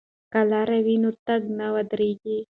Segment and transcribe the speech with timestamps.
[0.31, 2.37] که لاره وي نو تګ نه ودریږي.